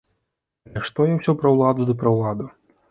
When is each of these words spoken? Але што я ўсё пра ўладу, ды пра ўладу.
Але 0.69 0.81
што 0.91 1.07
я 1.11 1.19
ўсё 1.19 1.37
пра 1.43 1.49
ўладу, 1.59 1.81
ды 1.93 1.99
пра 2.03 2.09
ўладу. 2.19 2.45